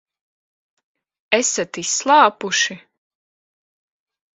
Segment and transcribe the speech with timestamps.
[1.39, 2.81] Esat izslāpuši?